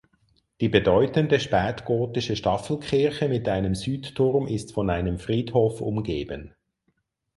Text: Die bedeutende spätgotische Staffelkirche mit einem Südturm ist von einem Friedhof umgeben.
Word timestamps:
Die 0.61 0.67
bedeutende 0.69 1.39
spätgotische 1.39 2.35
Staffelkirche 2.35 3.29
mit 3.29 3.47
einem 3.47 3.75
Südturm 3.75 4.47
ist 4.47 4.73
von 4.73 4.89
einem 4.89 5.19
Friedhof 5.19 5.79
umgeben. 5.79 6.55